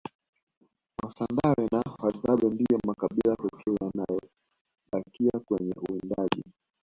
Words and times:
wasandawe 1.01 1.63
na 1.73 1.79
wahadzabe 1.91 2.47
ndiyo 2.55 2.77
makabila 2.87 3.35
pekee 3.35 3.77
yaliyobakia 3.81 5.39
kwenye 5.47 5.73
uwindaji 5.83 6.43